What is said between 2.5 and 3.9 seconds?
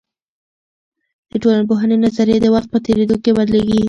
وخت په تیریدو کې بدلیږي.